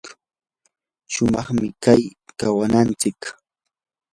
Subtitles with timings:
[1.13, 2.01] shumaqmi kay
[2.39, 3.19] kawaynintsik.